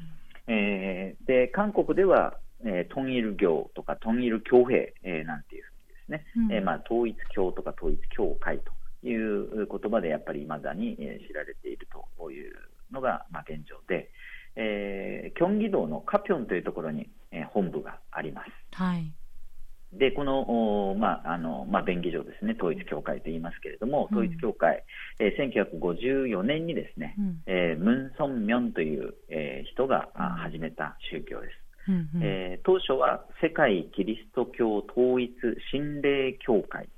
[0.49, 12.53] うん、えー、で韓国では、えー、トンイル教とかトンイル教兵、えー、なんていうふうにですね、うん、えー、まあ、統一教とか統一教会という言葉でやっぱり未だに、えー、知られているという
[12.93, 14.11] のが、まあ、現状で、
[14.57, 18.51] えー、キョンギ道のカピョンというところに、えー、本部があります。
[18.73, 19.13] はい
[19.93, 24.85] で、この、まあ、あの、まあ、便宜上ですね、統一教会と言いますけれども、統一教会、
[25.21, 31.53] えー、1954年にですね、うん、えー、ムン・ソンミョンという、えー、人が、始めた宗教です。
[31.89, 35.33] うんうん、えー、当初は世界キリスト教統一
[35.71, 36.89] 神霊協会、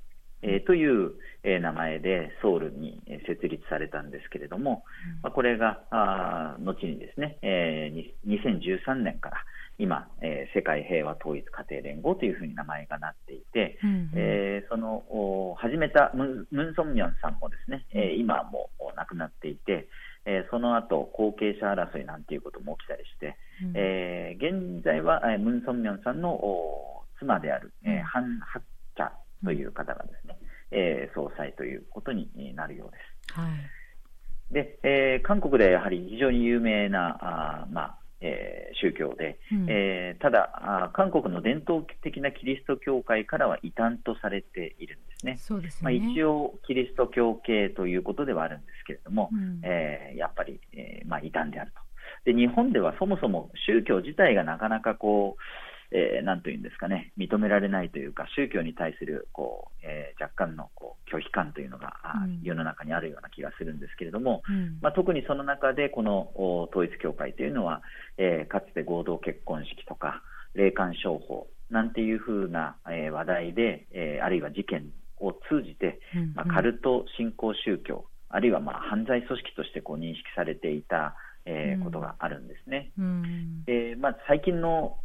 [0.41, 4.83] えー、という、えー、名前でソウルに設立されたんですけれども、
[5.15, 9.37] うん、まあ、これがあ後にですね、えー、2013年から、
[9.79, 19.87] 今、えー、世界平和統一家庭連合というふうに名前がなっていて、うんうん、えー、その始めたムン・ソンミョンさんもですね、えー、今もう亡くなっていて、
[20.25, 26.37] えー、その後後継者争いなんていうことも起きたりして、うん、えー、現在は、えー、ムン・ソンミョンさんの
[27.17, 28.61] 妻である、えー、ハン・ハッ
[28.97, 29.09] チャ
[29.45, 30.03] という方が
[30.79, 32.97] えー、総裁ということになるようで
[33.33, 33.39] す。
[33.39, 33.51] はい
[34.51, 45.37] で、えー、韓国でやはり非常に有名なあ、まあえー、宗教で、うん、えー、ただ韓国の伝統的なキリスト教会からは異端とされているんですね。
[45.37, 51.81] そうですねまあ、一応、キリスト教系ということではあるんですけれども、うん、えー、やっぱり、えまあ、異端であると。
[52.25, 55.41] で日本ではそもそも宗教自体がなかなかこう、
[55.91, 61.93] えー、なんというんですかね、認められないというか、宗教に対するこう、えー、若干のこう拒否感というのが、
[62.25, 66.29] うん、世の中にあるような気がするんですけれども、うん、まあ、特にその中で、この
[66.69, 67.81] 統一教会というのは、
[68.17, 70.21] えー、かつて合同結婚式とか、
[70.53, 75.99] 霊感商法なんていうふうな、え話題で、えあるいは事件を通じて、
[76.33, 81.15] まあ、カルト信仰宗教、あるいはまあ犯罪組織としてこう認識されていた、
[81.45, 82.91] えー、ことがあるんですね。
[82.97, 84.97] うん、でまあ、最近の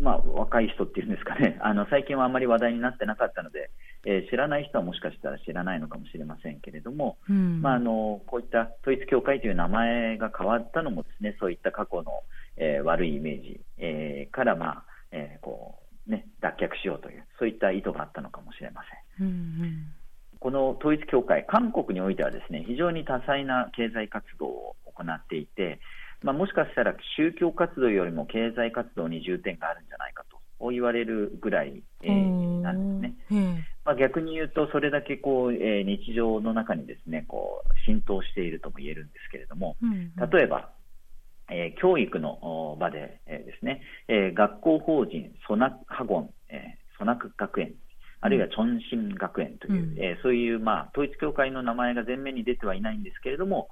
[0.00, 3.70] まあ、若い人っていうんですかね、 あの最近はあまり話題になってなかったので、
[4.04, 12.22] えー、知らない人はもしかしたら知らないのかもしれませんけれども、うん、まあ、あのこういった統一教会という名前が変わったのもですねそういった過去の、
[12.56, 18.82] えー、悪いイメージ、えー、から、まあえーこうね、脱却しようというそういった意図があったのかもしれま
[19.18, 19.26] せん。
[19.26, 19.36] うんう
[19.66, 19.92] ん。
[20.40, 25.80] この統一教会、韓国においてはですね非常に多彩な経済活動を行っていて、
[26.22, 30.24] まあ、もしかしたら宗教活動よりも経済活動に重点があるんじゃないか
[30.60, 33.66] と言われるぐらい、えー、なんですね。
[33.84, 39.76] まあ、逆に言うと、それだけこう、えー、日常の中にですねこう浸透しているとも言えるんですけれども、
[40.32, 40.70] 例えば、
[41.50, 47.74] えー、教育の場で、えー、ですね、えー、学校法人ソナハゴン、えー、ソナク学園
[48.20, 53.68] あるいはチョンシン学園という、うん、えー、そういう、まあ、統一教会の名前が前面に出てはいないんですけれども、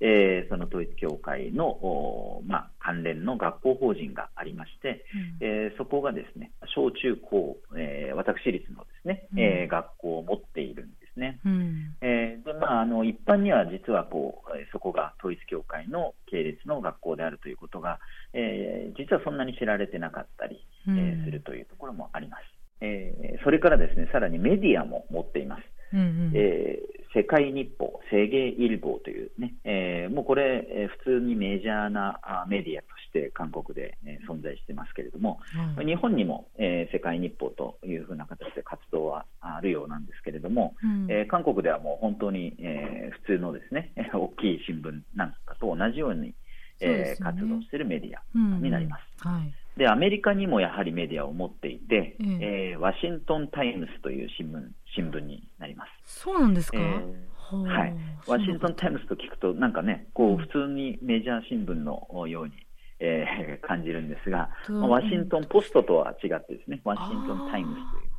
[0.00, 5.04] えー、その統一教会の、まあ、関連の学校法人がありまして、
[5.40, 11.40] うん、えー、そこがですね小中高、えー、私立のですね、うん、えー、学校を持っているんですね。
[11.44, 17.98] うん、えー、でまあ、あの一般には実はこうそこが統一教会の系列の学校であるということが、
[18.32, 22.42] えー、実はそんなに知られてなかったり、えー、するというところもあります。
[22.80, 25.62] えー、それからですねさらにメディアも持っています。
[25.92, 35.40] うんうん、えー、世界日報、世芸日報というね、えー、もうこれ、えー、普通にメジャーなあメディアとして韓国で、えー、存在してますけれども、
[35.78, 46.34] うん、日本にも、えー、世界日報というふうな形で活動はあるようなんですけれども、うん、えー、韓国ではもう本当に、えー、普通のですね、 大きい新聞なんかと同じように、
[46.80, 49.02] えー、活動しているメディアになります。
[49.24, 49.54] うんうん、はい。
[49.78, 56.20] でアメリカにもやはりメディアを持っていて、うん、えー、ワシントン・タイムズという新聞新聞になります。
[56.22, 57.94] そうなんですか、えー、はい、
[58.26, 62.52] ワシントン・タイムズと聞くと、なんかね、こう普通にメジャー新聞のように、
[63.00, 68.10] えー、感じるんですが、まあ、ワシントン・ポストとは違ってですね、ワシントン・タイムズという、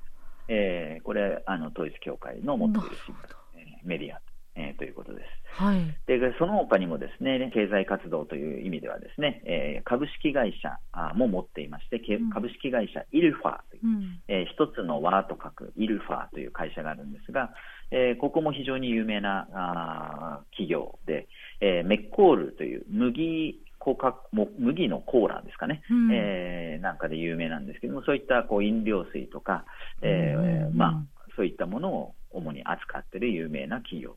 [0.48, 3.18] えー、これあの統一教会の持っている新聞、
[3.56, 4.22] えー、メディア
[4.56, 5.26] えー、ということです。
[5.62, 10.78] はい、でその他にもですね経済活動という意味ではですね、えー、株式会社
[11.16, 17.52] も持っていまして、うん、株式会社イルファーという、うん、えー、一つの和と書くイルファーという会社があるんですが、
[17.92, 21.28] えー、ここも非常に有名なあ企業で、
[21.62, 29.66] えー、メッコールという麦コカ麦のコーラですかね、うん、えー、なんかで有名なんですけども、そういったこう飲料水とか、
[30.02, 34.16] えー、まあ、そういったものを主に扱っている有名な企業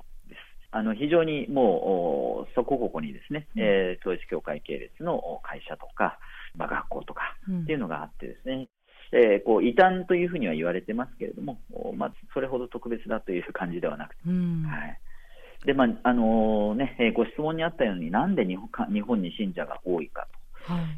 [0.75, 6.19] あの非常にもうそこここにですね、うん、えー、統一教会系列の会社とか、
[6.57, 8.69] まあ、学校とかっていうのがあってですね、
[9.13, 11.59] うん、えー、こう異端というふうには言われてますけれども、
[11.95, 14.99] まあ、それほど特別だという感じではなくて、うん、はい。
[15.67, 20.42] でまああのー、ね、ご質問にあったように、なんで日本日本に信者が多いかと。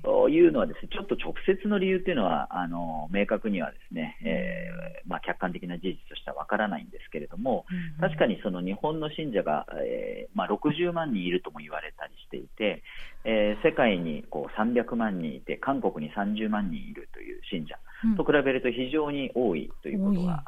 [0.03, 12.83] というのはですね、ちょっと直接の理由というのは、あの明確にはですね、えー、まあ、客観的な事実としてはわからないんですけれども、うん確かにその日本の信者が、えー、まあ、60万人いるとも言われたりしていて、
[13.25, 17.79] えー、世界にこう300万人いて、韓国に30万人いるという信者
[18.17, 20.45] と比べると非常に多いということは、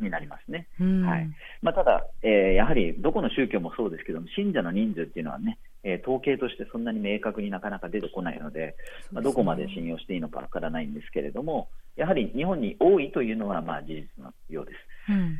[0.00, 0.68] になりますね。
[0.78, 1.30] はい。
[1.62, 8.74] まあ、ただ、えー、やはりどこの宗教もそうですけども、信者の人数っていうのはね、えー、統計としてそんなに明確になかなか出てこないので、
[9.12, 15.12] まあ、どこまで信用していいのかわからないんですけれども、やはり日本に多いというのはまあ事実のようです。
[15.12, 15.38] うん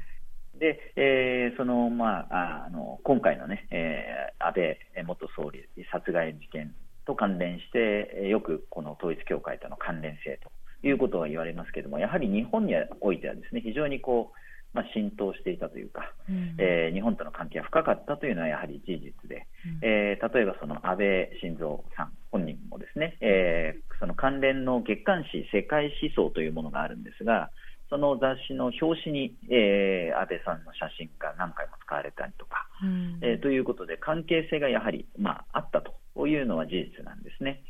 [0.58, 4.54] で、えー、その、まあ、あの、今回のね、えー、安
[4.94, 6.72] 倍元総理殺害事件
[7.06, 14.43] と関連して、よくこの統一教会との関連性ということが言われますけれども、やはり日本においてはですね、非常にこう、
[14.74, 27.50] まあ、浸透していたというか、うん、えー、日本との関係が深かったというのはやはり事実で、うん、えー、例えばその安倍晋三さん本人もですね、えー、その関連の月刊誌世界思想というものがあるんですが、
[27.88, 37.62] その雑誌の表紙に、えー、安倍さんの写真が何回も使われたりとか、うん、えー、ということで関係性がやはり、まあ、あったというのは事実なんですね。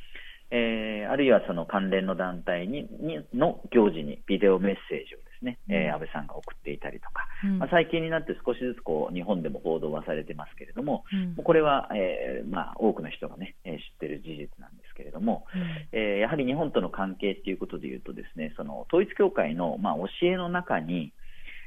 [0.51, 11.05] えー、あるいはその関連の団体ににの行事にビデオメッセージをですね、うん、えー、安倍さんが送っていたりとか、うん、まあ、最近になって少しずつこう日本でも報道はされてますけれども、
[11.37, 21.13] うん、これは、えー、まあ、多くの人がね、え知ってる事実なんですけれども、うん、えやはり日本との関係っていうことでいうとですね、その統一教会の、まあ、教えの中に、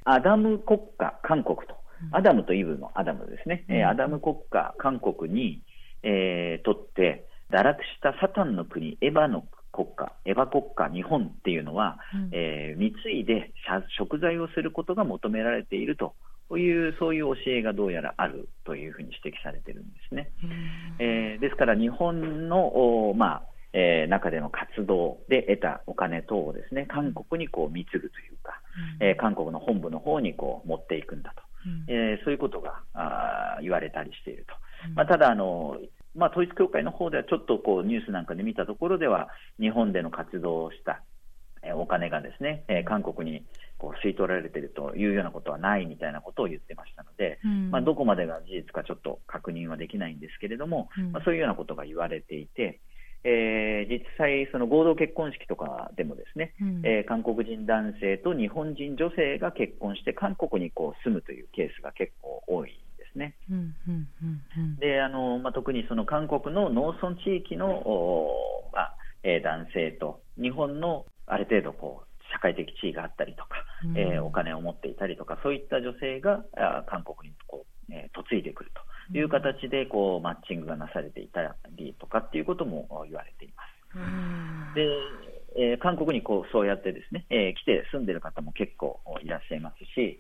[0.06, 1.76] アダム国家韓国と、
[2.12, 5.62] アダムとイブのアダムですね、えアダム国家韓国に、
[6.04, 9.44] えとって、堕落したサタンの国、エヴァの
[9.78, 13.52] 国家、エヴァ国家、日本っていうのは、うん、えー、貢いで
[13.98, 16.16] 食材をすることが求められていると
[16.58, 20.32] いう、そういう教えがどうやらあるというふうに指摘されているんですね。
[20.44, 28.60] うん、えー、ですから、日本の、まあえー、中での活動で得たお金等をですね韓国にこう貢ぐというか、
[29.00, 34.56] うん、えー、韓国の本部の方にこう持っていくんだと、うん、えー、そういうことがあ言われたりしていると。
[34.96, 35.78] まあ、ただあの、
[36.18, 41.02] まあ、統一教会の方ではちょっとこうニュースなんかで見たところでは日本での活動をした
[41.76, 43.44] お金がですね、え韓国に
[43.78, 52.80] こう吸い取られているというようなことはないみたいなことを言ってましたので、うん、まあ、どこまでが事実かちょっと確認はできないんですけれども、うん、まあ、そういうようなことが言われていて、
[53.24, 62.80] えー、実際、その合同結婚式とかでもですね、うん、えー、韓国人男性と日本人女性が結婚して韓国にこう住むというケースが結構多い
[63.18, 64.78] ですね。
[64.80, 68.30] であのまあ、特にその韓国の農村地域の、
[68.74, 73.50] まあえー、男性と日本のある程度こう社会的地位があったりとか、
[73.86, 78.72] うん、えー、お金を持っていたりとかそういった女性があ韓国にこう、えー、嫁いでくる
[79.12, 83.78] という形でこうマッチングがなされていたりとかっていうことも言われています。
[84.76, 84.86] で、
[85.58, 90.18] えー、韓国にこうそうやってですね、えー、来て住んでる方も結構いらっしゃいますし、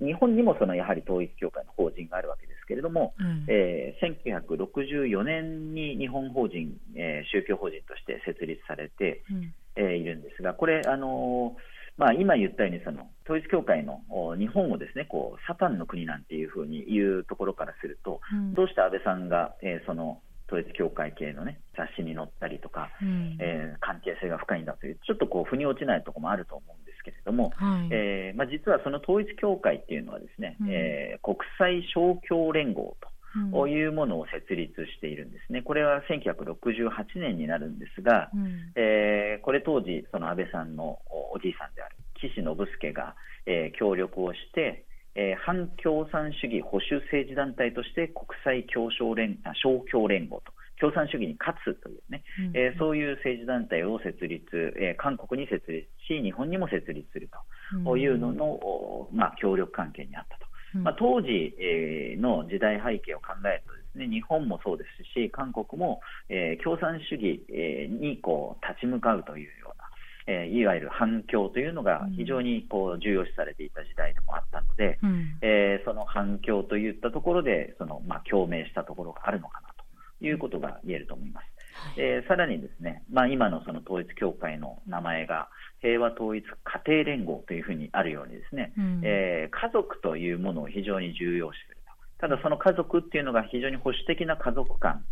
[0.00, 9.54] うん、日本にもそのやはり統一教会の法人があるわけですけれども、うん、えー、1964年に日本法人、えー、宗教法人として設立されて、うん。
[9.76, 11.56] えー、いるんですが、これ、あの
[11.96, 14.00] まあ、今言ったようにその統一教会の
[14.38, 33.08] 日本をですねこうサタンの国なんていうふうに言うところからすると、うん、どうして安倍さんが、えー、その統一教会系の、ね、雑誌に載ったりとか、うん、えー、関係性が深いんだという、ちょっとこう腑に落ちないところもあると思うんですけれども、はい、えー、まあ、実はその統一教会っていうのはですね、うん、えー、国際勝共連合と。
[33.62, 40.98] ういうものを設立しているんですね、これは1968年になるんですが、うん、えー、これ当時、その安倍さんの
[41.32, 43.14] おじいさんである岸信介が、
[43.46, 44.84] えー、協力をして、
[45.14, 50.52] えー、反共産主義保守政治団体として国際協商連勝共連合と。
[50.80, 57.98] 共産主義に勝つというね、うん、えー、そういう政治団体を設立、えー、韓国に設立し、日本にも設立すると。
[57.98, 60.50] いうのの、うん、まあ、協力関係にあったと。
[60.74, 69.50] まあ、当時、えー、の時代背景を考えるとですね日本もそうですし韓国も、えー、共産主義、えー、にこう立ち向かうという
[70.26, 79.68] えー、いわゆる反共というのが非常にこう重要視されていた時代でもあったので、うん、えー、その反共といったところでその、まあ、共鳴したところがあるのかな
[80.20, 81.46] ということが言えると思います。
[81.96, 85.48] えー、さらにですね、まあ、今のその統一教会の名前が
[85.80, 91.92] 平和統一家庭連合というふうにあるようにですね、うん、えー、家族というものを非常に重要視すると。
[92.18, 95.04] ただその家族っていうのが非常に保守的な家族観、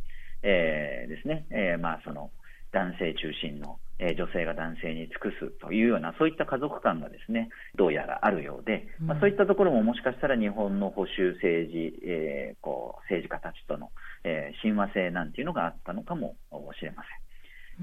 [0.42, 2.30] えー、ですね、えー、まあその
[2.72, 13.90] 男性中心の、えー、女性が男性に尽くすというようなそういった家族観がですねどうやらあるようで、まあ、そういったところももしかしたら日本の保守政治、えー、こう政治家たちとの、
[14.24, 16.36] えー、親和性なんていうのがあったのかも
[16.78, 17.28] しれません。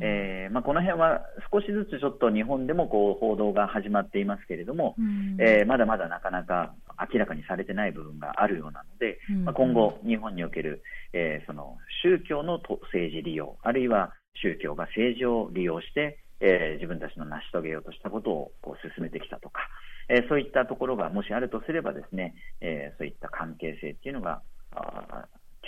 [0.01, 1.21] えーまあ、この辺は
[1.51, 6.73] 少しずつちょっと日本でもこう報道が始まっていますけれども、うん、えー、まだまだなかなか
[7.13, 10.81] 明らかにされてない部分があるようなので、うん、まあ、今後、日本における、
[11.13, 19.61] えー、その宗教の政治利用、あるいは宗教が政治を利用して、えー、自分たちの成し遂げようとしたことをこう進めてきたとか、
[20.09, 24.41] えー、そういったところがもしあるとすればですね、えー、そういった関係性っていうのが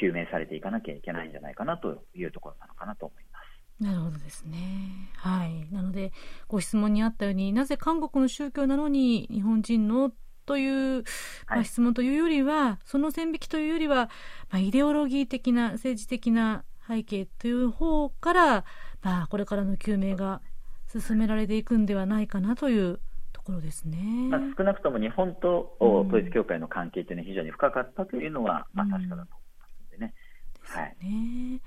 [0.01, 3.84] 究明されていかなきゃいけないんじゃないかなというところなのかなと思います。
[3.84, 5.11] なるほどですね。
[5.18, 5.72] はい。
[5.72, 6.11] なので、
[6.47, 10.11] ご質問にあったように、なぜ韓国の宗教なのに日本人の
[10.47, 11.03] という、
[11.47, 14.09] まあ、質問というよりは、はい、その線引きというよりは、
[14.49, 18.66] まあ、イデオロギー的な、政治的な背景という方から、
[19.02, 20.42] まあ、これからの究明が
[20.88, 23.00] 進められていくんではないかなという
[23.34, 23.98] ところですね。
[24.30, 30.14] まあ、少なくとも日本と統一教会の関係というのは非常に深かったというのは、まあ、確かだと思いますのでね。
[30.62, 31.62] はい。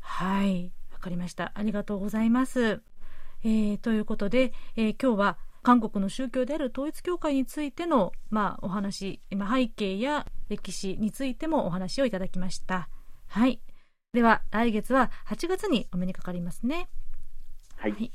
[0.00, 0.72] はい。
[0.92, 1.52] わかりました。
[1.54, 2.82] ありがとうございます。
[3.44, 12.88] えー、ということで、えー、今日は韓国の宗教である統一教会についての、まあ、お話、ま背景や歴史についてもお話をいただきました。
[13.26, 13.60] はい。
[14.14, 16.88] では、来月は8月にお目にかかりますね。
[17.76, 18.10] はい、はい。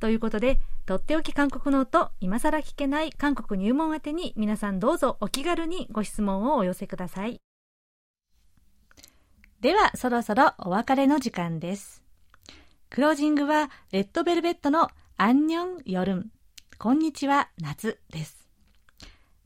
[0.00, 7.40] ということで、とっておき韓国の音、今更聞けない韓国入門宛てに皆さんどうぞお気軽にご質問をお寄せください。
[9.60, 12.02] では、そろそろお別れの時間です。
[12.88, 16.30] クロージングは、レッドベルベットのアンニョンヨルン。
[16.78, 18.48] こんにちは、夏です。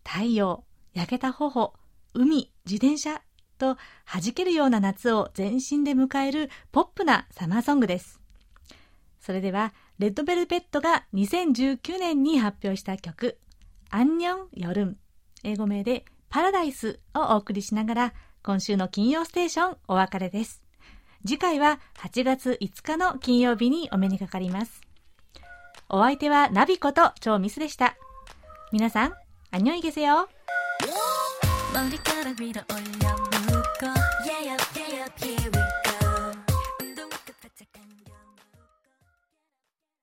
[0.06, 0.64] 太陽、
[0.94, 1.74] 焼けた頬、
[2.14, 3.22] 海、自転車
[3.59, 8.19] と弾けるような夏を全身で迎えるポップなサマーソングです。
[9.21, 13.39] それでは、レッドベルベットが2019年に発表した曲、
[13.89, 14.97] アンニョンヨルン。
[15.43, 18.13] 英語名でパラダイスをお送りしながら、
[18.43, 20.61] 今週の金曜ステーションお別れです。
[21.25, 24.81] 次回は8月5日の金曜日にお目にかかります。
[25.89, 27.95] お相手はナビこと超ミスでした。
[28.71, 29.13] 皆さん、
[29.51, 30.27] 안녕히계세요。